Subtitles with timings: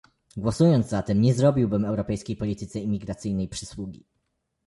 [0.37, 4.05] Głosując za tym nie zrobiłbym europejskiej polityce imigracyjnej przysługi